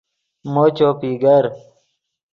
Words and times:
مو 0.51 0.65
چوپی 0.77 1.11
گر 1.23 1.45